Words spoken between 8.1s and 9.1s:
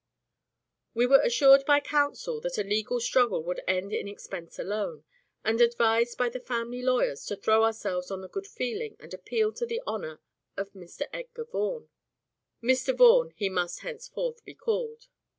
the good feeling